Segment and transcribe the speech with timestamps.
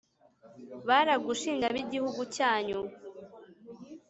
[0.87, 2.79] baragushimye ab’igihugu cyanyu,